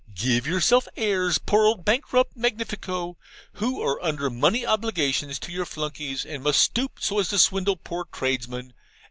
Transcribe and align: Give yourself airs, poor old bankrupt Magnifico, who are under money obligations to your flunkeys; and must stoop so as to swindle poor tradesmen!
Give 0.15 0.47
yourself 0.47 0.87
airs, 0.97 1.37
poor 1.37 1.63
old 1.65 1.85
bankrupt 1.85 2.35
Magnifico, 2.35 3.17
who 3.53 3.83
are 3.83 4.01
under 4.03 4.31
money 4.31 4.65
obligations 4.65 5.37
to 5.37 5.51
your 5.51 5.67
flunkeys; 5.67 6.25
and 6.25 6.41
must 6.41 6.59
stoop 6.59 6.93
so 6.99 7.19
as 7.19 7.27
to 7.29 7.37
swindle 7.37 7.75
poor 7.77 8.05
tradesmen! 8.05 8.73